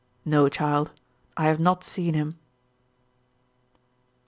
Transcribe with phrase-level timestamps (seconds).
[0.25, 0.89] "No, child.
[1.37, 2.39] I have not seen him."